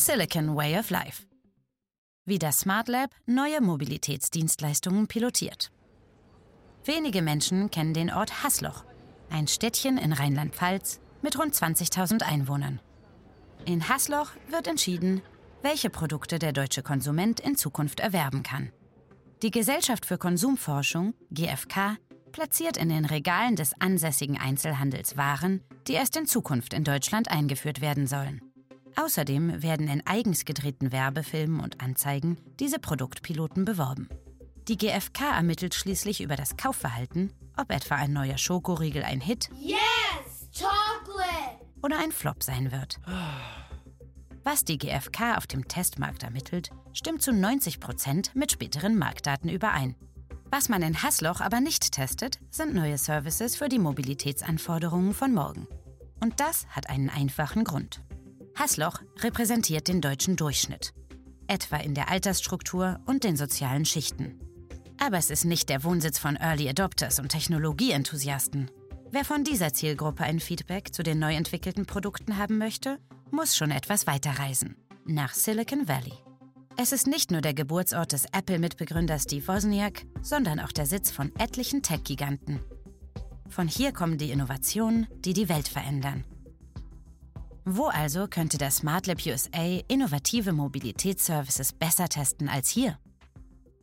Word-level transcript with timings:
Silicon 0.00 0.56
Way 0.56 0.78
of 0.78 0.88
Life. 0.88 1.24
Wie 2.24 2.38
das 2.38 2.60
Smart 2.60 2.88
Lab 2.88 3.10
neue 3.26 3.60
Mobilitätsdienstleistungen 3.60 5.08
pilotiert. 5.08 5.70
Wenige 6.86 7.20
Menschen 7.20 7.70
kennen 7.70 7.92
den 7.92 8.10
Ort 8.10 8.42
Hasloch, 8.42 8.84
ein 9.28 9.46
Städtchen 9.46 9.98
in 9.98 10.14
Rheinland-Pfalz 10.14 11.00
mit 11.20 11.38
rund 11.38 11.54
20.000 11.54 12.22
Einwohnern. 12.22 12.80
In 13.66 13.90
Hasloch 13.90 14.30
wird 14.48 14.68
entschieden, 14.68 15.20
welche 15.60 15.90
Produkte 15.90 16.38
der 16.38 16.54
deutsche 16.54 16.82
Konsument 16.82 17.38
in 17.38 17.56
Zukunft 17.56 18.00
erwerben 18.00 18.42
kann. 18.42 18.72
Die 19.42 19.50
Gesellschaft 19.50 20.06
für 20.06 20.16
Konsumforschung, 20.16 21.12
GfK, 21.30 21.98
platziert 22.32 22.78
in 22.78 22.88
den 22.88 23.04
Regalen 23.04 23.54
des 23.54 23.78
ansässigen 23.78 24.38
Einzelhandels 24.38 25.18
Waren, 25.18 25.62
die 25.86 25.92
erst 25.92 26.16
in 26.16 26.24
Zukunft 26.24 26.72
in 26.72 26.84
Deutschland 26.84 27.30
eingeführt 27.30 27.82
werden 27.82 28.06
sollen. 28.06 28.40
Außerdem 28.96 29.62
werden 29.62 29.88
in 29.88 30.06
eigens 30.06 30.44
gedrehten 30.44 30.92
Werbefilmen 30.92 31.60
und 31.60 31.80
Anzeigen 31.80 32.38
diese 32.58 32.78
Produktpiloten 32.78 33.64
beworben. 33.64 34.08
Die 34.68 34.76
GfK 34.76 35.36
ermittelt 35.36 35.74
schließlich 35.74 36.20
über 36.20 36.36
das 36.36 36.56
Kaufverhalten, 36.56 37.32
ob 37.56 37.72
etwa 37.72 37.96
ein 37.96 38.12
neuer 38.12 38.38
Schokoriegel 38.38 39.02
ein 39.02 39.20
Hit 39.20 39.50
Yes! 39.58 40.48
Chocolate! 40.52 41.64
oder 41.82 41.98
ein 41.98 42.12
Flop 42.12 42.42
sein 42.42 42.72
wird. 42.72 42.98
Was 44.42 44.64
die 44.64 44.78
GfK 44.78 45.36
auf 45.36 45.46
dem 45.46 45.68
Testmarkt 45.68 46.22
ermittelt, 46.22 46.70
stimmt 46.92 47.22
zu 47.22 47.32
90 47.32 47.80
Prozent 47.80 48.34
mit 48.34 48.52
späteren 48.52 48.98
Marktdaten 48.98 49.50
überein. 49.50 49.96
Was 50.50 50.68
man 50.68 50.82
in 50.82 51.02
Hasloch 51.02 51.40
aber 51.40 51.60
nicht 51.60 51.92
testet, 51.92 52.38
sind 52.50 52.74
neue 52.74 52.98
Services 52.98 53.56
für 53.56 53.68
die 53.68 53.78
Mobilitätsanforderungen 53.78 55.14
von 55.14 55.32
morgen. 55.32 55.68
Und 56.20 56.40
das 56.40 56.66
hat 56.68 56.90
einen 56.90 57.08
einfachen 57.08 57.64
Grund. 57.64 58.02
Hasloch 58.60 59.00
repräsentiert 59.20 59.88
den 59.88 60.02
deutschen 60.02 60.36
Durchschnitt, 60.36 60.92
etwa 61.46 61.78
in 61.78 61.94
der 61.94 62.10
Altersstruktur 62.10 63.00
und 63.06 63.24
den 63.24 63.34
sozialen 63.34 63.86
Schichten. 63.86 64.38
Aber 64.98 65.16
es 65.16 65.30
ist 65.30 65.46
nicht 65.46 65.70
der 65.70 65.82
Wohnsitz 65.82 66.18
von 66.18 66.36
Early 66.36 66.68
Adopters 66.68 67.20
und 67.20 67.30
Technologieenthusiasten. 67.30 68.70
Wer 69.10 69.24
von 69.24 69.44
dieser 69.44 69.72
Zielgruppe 69.72 70.24
ein 70.24 70.40
Feedback 70.40 70.92
zu 70.92 71.02
den 71.02 71.18
neu 71.18 71.34
entwickelten 71.34 71.86
Produkten 71.86 72.36
haben 72.36 72.58
möchte, 72.58 72.98
muss 73.30 73.56
schon 73.56 73.70
etwas 73.70 74.06
weiter 74.06 74.32
reisen. 74.32 74.76
Nach 75.06 75.32
Silicon 75.32 75.88
Valley. 75.88 76.12
Es 76.76 76.92
ist 76.92 77.06
nicht 77.06 77.30
nur 77.30 77.40
der 77.40 77.54
Geburtsort 77.54 78.12
des 78.12 78.26
Apple-Mitbegründers 78.26 79.22
Steve 79.22 79.48
Wozniak, 79.48 80.04
sondern 80.20 80.60
auch 80.60 80.72
der 80.72 80.84
Sitz 80.84 81.10
von 81.10 81.34
etlichen 81.38 81.82
Tech-Giganten. 81.82 82.60
Von 83.48 83.68
hier 83.68 83.94
kommen 83.94 84.18
die 84.18 84.30
Innovationen, 84.30 85.06
die 85.24 85.32
die 85.32 85.48
Welt 85.48 85.66
verändern. 85.66 86.24
Wo 87.64 87.86
also 87.86 88.26
könnte 88.26 88.58
der 88.58 88.70
Smart 88.70 89.06
Lab 89.06 89.18
USA 89.26 89.80
innovative 89.88 90.52
Mobilitätsservices 90.52 91.72
besser 91.72 92.08
testen 92.08 92.48
als 92.48 92.70
hier? 92.70 92.98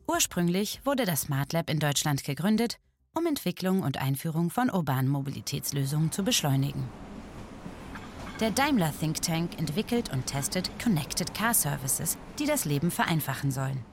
Ursprünglich 0.06 0.80
wurde 0.84 1.04
das 1.04 1.22
Smart 1.22 1.52
Lab 1.52 1.70
in 1.70 1.78
Deutschland 1.78 2.24
gegründet, 2.24 2.78
um 3.14 3.26
Entwicklung 3.26 3.82
und 3.82 3.98
Einführung 3.98 4.50
von 4.50 4.70
urbanen 4.70 5.08
Mobilitätslösungen 5.08 6.10
zu 6.10 6.24
beschleunigen. 6.24 6.88
Der 8.40 8.50
Daimler 8.50 8.92
Think 8.98 9.20
Tank 9.20 9.58
entwickelt 9.58 10.12
und 10.12 10.26
testet 10.26 10.70
Connected 10.82 11.34
Car 11.34 11.54
Services, 11.54 12.16
die 12.38 12.46
das 12.46 12.64
Leben 12.64 12.90
vereinfachen 12.90 13.50
sollen. 13.50 13.84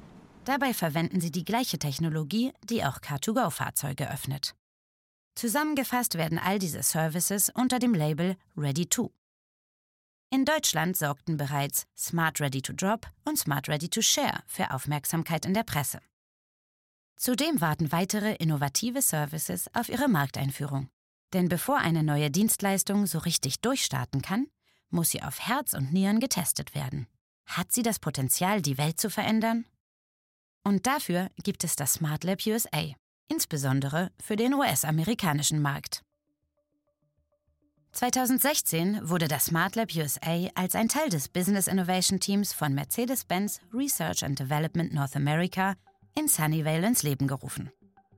Dabei 0.46 0.74
verwenden 0.74 1.20
sie 1.20 1.32
die 1.32 1.44
gleiche 1.44 1.80
Technologie, 1.80 2.54
die 2.64 2.84
auch 2.84 3.00
Car2Go-Fahrzeuge 3.00 4.12
öffnet. 4.12 4.56
Zusammengefasst 5.34 6.16
werden 6.16 6.40
all 6.40 6.60
diese 6.60 6.84
Services 6.84 7.52
unter 7.54 7.80
dem 7.80 7.94
Label 7.94 8.36
Ready 8.56 8.86
to. 8.86 9.12
In 10.30 10.46
Deutschland 10.46 10.98
sorgten 10.98 11.38
bereits 11.38 11.86
Smart 11.98 12.40
Ready 12.40 12.62
to 12.62 12.74
Drop 12.74 13.08
und 13.26 13.38
Smart 13.38 13.68
Ready 13.68 13.90
to 13.90 14.02
Share 14.02 14.44
für 14.48 14.72
Aufmerksamkeit 14.72 15.46
in 15.46 15.54
der 15.54 15.64
Presse. 15.64 16.00
Zudem 17.16 17.62
warten 17.62 17.92
weitere 17.92 18.36
innovative 18.36 19.02
Services 19.02 19.70
auf 19.74 19.90
ihre 19.90 20.08
Markteinführung. 20.10 20.90
Denn 21.34 21.50
bevor 21.50 21.78
eine 21.78 22.04
neue 22.04 22.30
Dienstleistung 22.32 23.08
so 23.08 23.20
richtig 23.20 23.62
durchstarten 23.62 24.22
kann, 24.22 24.48
muss 24.90 25.10
sie 25.10 25.22
auf 25.22 25.40
Herz 25.40 25.74
und 25.74 25.92
Nieren 25.92 26.20
getestet 26.20 26.76
werden. 26.76 27.08
Hat 27.46 27.72
sie 27.72 27.84
das 27.84 28.00
Potenzial, 28.00 28.62
die 28.62 28.78
Welt 28.78 29.00
zu 29.00 29.10
verändern? 29.10 29.66
Und 30.64 30.88
dafür 30.88 31.30
gibt 31.44 31.64
es 31.64 31.76
das 31.76 31.94
Smart 31.94 32.24
Lab 32.24 32.40
USA, 32.46 32.96
insbesondere 33.28 34.12
für 34.22 34.36
den 34.36 34.54
US-amerikanischen 34.54 35.62
Markt. 35.62 36.05
2016 37.96 39.10
wurde 39.10 39.30
das 39.30 39.46
Smart 39.46 39.78
Lab 39.78 39.88
USA 39.96 40.50
als 40.56 40.76
ein 40.76 40.90
Teil 40.90 41.08
des 41.08 41.30
Business 41.30 41.68
Innovation 41.68 42.20
Teams 42.20 42.52
von 42.52 42.74
Mercedes-Benz 42.74 43.62
Research 43.74 44.22
and 44.26 44.38
Development 44.38 44.94
North 44.94 45.16
America 45.16 45.76
in 46.14 46.28
Sunnyvale 46.28 46.86
ins 46.86 47.04
Leben 47.04 47.26
gerufen. 47.26 47.72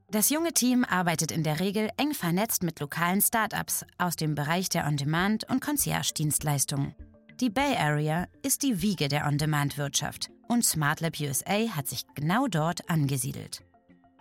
Das 0.10 0.32
junge 0.32 0.52
Team 0.52 0.84
arbeitet 0.84 1.32
in 1.32 1.44
der 1.44 1.60
Regel 1.60 1.92
eng 1.98 2.16
vernetzt 2.16 2.64
mit 2.64 2.80
lokalen 2.80 3.22
Start-ups 3.22 3.86
aus 4.00 4.16
dem 4.16 4.34
Bereich 4.34 4.68
der 4.70 4.88
On-Demand- 4.88 5.48
und 5.48 5.62
Concierge-Dienstleistungen. 5.62 6.96
Die 7.40 7.52
Bay 7.52 7.76
Area 7.78 8.26
ist 8.42 8.64
die 8.64 8.82
Wiege 8.82 9.10
der 9.10 9.28
On-Demand-Wirtschaft 9.28 10.32
und 10.48 10.66
SmartLab 10.66 11.20
USA 11.20 11.76
hat 11.76 11.88
sich 11.88 12.02
genau 12.16 12.48
dort 12.48 12.90
angesiedelt. 12.90 13.62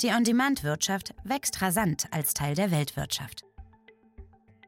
Die 0.03 0.09
On-Demand-Wirtschaft 0.09 1.15
wächst 1.25 1.63
rasant 1.63 2.09
als 2.11 2.35
Teil 2.35 2.55
der 2.55 2.71
Weltwirtschaft. 2.71 3.46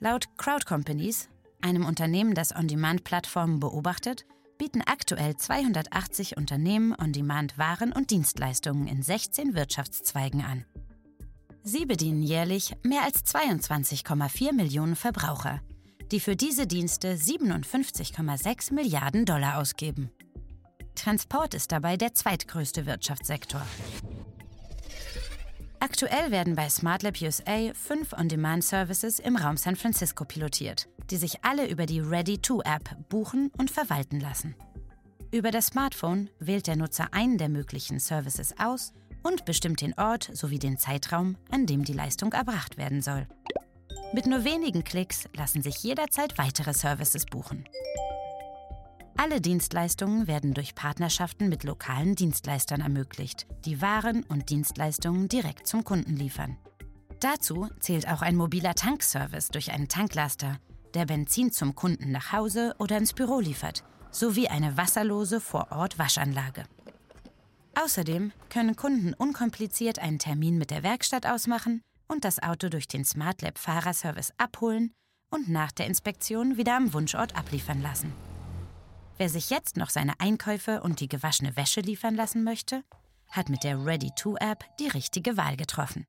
Laut 0.01 0.29
Crowd 0.37 0.65
Companies, 0.65 1.29
einem 1.61 1.85
Unternehmen, 1.85 2.35
das 2.35 2.55
On-Demand-Plattformen 2.55 3.59
beobachtet, 3.59 4.27
bieten 4.57 4.81
aktuell 4.81 5.37
280 5.37 6.37
Unternehmen 6.37 6.95
On-Demand 6.97 7.59
Waren 7.59 7.93
und 7.93 8.13
Dienstleistungen 8.13 8.87
in 8.87 9.03
16 9.03 9.55
Wirtschaftszweigen 9.55 10.45
an. 10.45 10.65
Sie 11.65 11.85
bedienen 11.85 12.23
jährlich 12.23 12.77
mehr 12.85 13.03
als 13.03 13.25
22,4 13.25 14.53
Millionen 14.53 14.95
Verbraucher, 14.95 15.61
die 16.13 16.21
für 16.21 16.37
diese 16.37 16.69
Dienste 16.69 17.15
57,6 17.15 18.73
Milliarden 18.73 19.25
Dollar 19.25 19.59
ausgeben. 19.59 20.11
Transport 20.95 21.55
ist 21.55 21.73
dabei 21.73 21.97
der 21.97 22.15
zweitgrößte 22.15 22.87
Wirtschaftssektor. 22.87 23.67
Aktuell 25.81 26.33
werden 26.33 26.57
bei 26.57 26.69
SmartLab 26.69 27.21
USA 27.23 27.73
fünf 27.73 28.13
On-Demand-Services 28.13 29.21
im 29.21 29.37
Raum 29.37 29.57
San 29.57 29.77
Francisco 29.77 30.25
pilotiert, 30.25 30.89
die 31.11 31.17
sich 31.17 31.45
alle 31.45 31.69
über 31.69 31.87
die 31.87 32.01
Ready-to-App 32.01 33.09
buchen 33.09 33.53
und 33.59 33.71
verwalten 33.71 34.19
lassen. 34.19 34.57
Über 35.31 35.53
das 35.53 35.67
Smartphone 35.67 36.31
wählt 36.41 36.67
der 36.67 36.77
Nutzer 36.77 37.09
einen 37.13 37.39
der 37.39 37.49
möglichen 37.49 38.01
Services 38.01 38.55
aus 38.59 38.93
und 39.23 39.45
bestimmt 39.45 39.81
den 39.81 39.95
Ort 39.99 40.29
sowie 40.33 40.59
den 40.59 40.79
Zeitraum, 40.79 41.37
an 41.51 41.67
dem 41.67 41.85
die 41.85 41.93
Leistung 41.93 42.33
erbracht 42.33 42.77
werden 42.77 43.01
soll. 43.01 43.29
Mit 44.13 44.27
nur 44.27 44.45
wenigen 44.45 44.83
Klicks 44.83 45.29
lassen 45.37 45.63
sich 45.63 45.83
jederzeit 45.83 46.39
weitere 46.39 46.75
Services 46.75 47.25
buchen. 47.27 47.69
Alle 49.21 49.41
Dienstleistungen 49.41 50.29
werden 50.29 50.55
durch 50.55 50.77
Partnerschaften 50.77 51.49
mit 51.49 51.65
lokalen 51.65 52.15
Dienstleistern 52.15 52.81
ermöglicht, 52.81 53.49
die 53.65 53.83
Waren 53.83 54.23
und 54.23 54.49
Dienstleistungen 54.49 55.29
direkt 55.29 55.67
zum 55.67 55.83
Kunden 55.83 56.15
liefern. 56.15 56.57
Dazu 57.19 57.69
zählt 57.81 58.09
auch 58.09 58.23
ein 58.23 58.37
mobiler 58.37 58.77
Tankservice 58.77 59.49
durch 59.49 59.73
einen 59.73 59.89
Tanklaster, 59.89 60.61
der 60.95 61.07
Benzin 61.07 61.51
zum 61.51 61.75
Kunden 61.75 62.13
nach 62.13 62.31
Hause 62.31 62.77
oder 62.79 62.97
ins 62.97 63.13
Büro 63.13 63.41
liefert, 63.41 63.83
sowie 64.13 64.47
eine 64.47 64.77
wasserlose 64.77 65.41
Vorort-Waschanlage. 65.41 66.63
Außerdem 67.75 68.31
können 68.51 68.77
Kunden 68.77 69.15
unkompliziert 69.15 69.99
einen 69.99 70.21
Termin 70.21 70.59
mit 70.59 70.71
der 70.71 70.85
Werkstatt 70.85 71.27
ausmachen 71.27 71.83
und 72.07 72.25
das 72.25 72.41
Auto 72.41 72.69
durch 72.69 72.87
den 72.87 73.05
SmartLab 73.05 73.59
Fahrerservice 73.59 74.33
abholen 74.39 74.93
und 75.29 75.49
nach 75.49 75.73
der 75.73 75.87
Inspektion 75.87 76.57
wieder 76.57 76.77
am 76.77 76.95
Wunschort 76.95 77.37
abliefern 77.37 77.83
lassen. 77.83 78.13
Wer 79.19 79.29
sich 79.29 79.51
jetzt 79.51 79.77
noch 79.77 79.91
seine 79.91 80.19
Einkäufe 80.21 80.81
und 80.81 81.01
die 81.01 81.09
gewaschene 81.09 81.57
Wäsche 81.57 81.81
liefern 81.81 82.15
lassen 82.15 82.45
möchte, 82.45 82.85
hat 83.29 83.49
mit 83.49 83.65
der 83.65 83.85
Ready-to-App 83.85 84.65
die 84.79 84.87
richtige 84.87 85.37
Wahl 85.37 85.57
getroffen. 85.57 86.07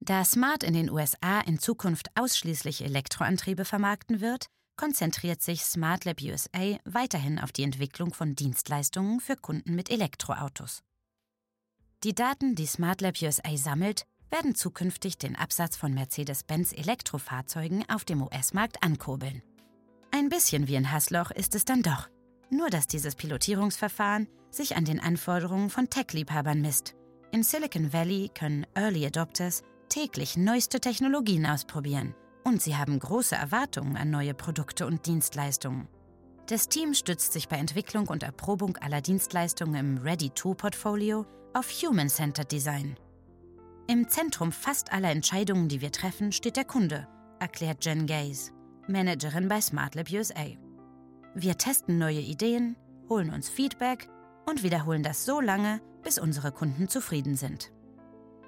Da 0.00 0.24
Smart 0.24 0.64
in 0.64 0.74
den 0.74 0.90
USA 0.90 1.40
in 1.40 1.60
Zukunft 1.60 2.08
ausschließlich 2.18 2.82
Elektroantriebe 2.82 3.64
vermarkten 3.64 4.20
wird, 4.20 4.46
konzentriert 4.76 5.40
sich 5.40 5.62
Smart 5.62 6.04
Lab 6.04 6.20
USA 6.20 6.78
weiterhin 6.84 7.38
auf 7.38 7.52
die 7.52 7.62
Entwicklung 7.62 8.12
von 8.12 8.34
Dienstleistungen 8.34 9.20
für 9.20 9.36
Kunden 9.36 9.76
mit 9.76 9.88
Elektroautos. 9.88 10.82
Die 12.02 12.14
Daten, 12.14 12.56
die 12.56 12.66
Smart 12.66 13.02
Lab 13.02 13.20
USA 13.22 13.56
sammelt, 13.56 14.04
werden 14.30 14.54
zukünftig 14.56 15.18
den 15.18 15.36
Absatz 15.36 15.76
von 15.76 15.94
Mercedes-Benz 15.94 16.72
Elektrofahrzeugen 16.72 17.88
auf 17.88 18.04
dem 18.04 18.22
US-Markt 18.22 18.82
ankurbeln. 18.82 19.42
Ein 20.12 20.28
bisschen 20.28 20.68
wie 20.68 20.74
in 20.74 20.90
Hasloch 20.90 21.30
ist 21.30 21.54
es 21.54 21.64
dann 21.64 21.82
doch. 21.82 22.08
Nur 22.50 22.68
dass 22.68 22.86
dieses 22.86 23.14
Pilotierungsverfahren 23.14 24.28
sich 24.50 24.76
an 24.76 24.84
den 24.84 25.00
Anforderungen 25.00 25.70
von 25.70 25.88
Tech-Liebhabern 25.88 26.60
misst. 26.60 26.94
In 27.32 27.44
Silicon 27.44 27.92
Valley 27.92 28.30
können 28.34 28.66
Early 28.74 29.06
Adopters 29.06 29.62
täglich 29.88 30.36
neueste 30.36 30.80
Technologien 30.80 31.46
ausprobieren 31.46 32.14
und 32.44 32.60
sie 32.60 32.76
haben 32.76 32.98
große 32.98 33.36
Erwartungen 33.36 33.96
an 33.96 34.10
neue 34.10 34.34
Produkte 34.34 34.86
und 34.86 35.06
Dienstleistungen. 35.06 35.88
Das 36.46 36.68
Team 36.68 36.94
stützt 36.94 37.32
sich 37.32 37.48
bei 37.48 37.56
Entwicklung 37.56 38.08
und 38.08 38.24
Erprobung 38.24 38.76
aller 38.78 39.00
Dienstleistungen 39.00 39.74
im 39.76 39.98
Ready-to-Portfolio 39.98 41.24
auf 41.54 41.70
Human-Centered 41.70 42.50
Design. 42.50 42.96
Im 43.86 44.08
Zentrum 44.08 44.50
fast 44.50 44.92
aller 44.92 45.10
Entscheidungen, 45.10 45.68
die 45.68 45.80
wir 45.80 45.92
treffen, 45.92 46.32
steht 46.32 46.56
der 46.56 46.64
Kunde, 46.64 47.06
erklärt 47.38 47.84
Jen 47.84 48.06
Gaze, 48.06 48.52
Managerin 48.90 49.48
bei 49.48 49.60
SmartLab 49.60 50.10
USA. 50.10 50.46
Wir 51.34 51.56
testen 51.56 51.98
neue 51.98 52.20
Ideen, 52.20 52.76
holen 53.08 53.30
uns 53.30 53.48
Feedback 53.48 54.08
und 54.46 54.62
wiederholen 54.62 55.02
das 55.02 55.24
so 55.24 55.40
lange, 55.40 55.80
bis 56.02 56.18
unsere 56.18 56.52
Kunden 56.52 56.88
zufrieden 56.88 57.36
sind. 57.36 57.72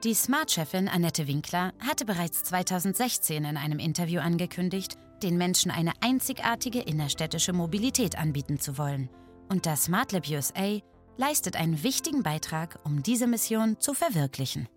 Die 0.04 0.14
Smart-Chefin 0.14 0.88
Annette 0.88 1.28
Winkler 1.28 1.72
hatte 1.78 2.04
bereits 2.04 2.42
2016 2.44 3.44
in 3.44 3.56
einem 3.56 3.78
Interview 3.78 4.20
angekündigt, 4.20 4.96
den 5.22 5.38
Menschen 5.38 5.70
eine 5.70 5.92
einzigartige 6.00 6.80
innerstädtische 6.80 7.52
Mobilität 7.52 8.18
anbieten 8.18 8.58
zu 8.58 8.78
wollen. 8.78 9.08
Und 9.48 9.66
das 9.66 9.84
SmartLab 9.84 10.28
USA 10.28 10.80
leistet 11.16 11.56
einen 11.56 11.84
wichtigen 11.84 12.24
Beitrag, 12.24 12.80
um 12.84 13.04
diese 13.04 13.28
Mission 13.28 13.78
zu 13.78 13.94
verwirklichen. 13.94 14.68